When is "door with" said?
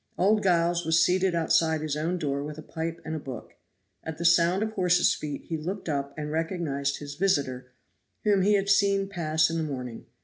2.17-2.57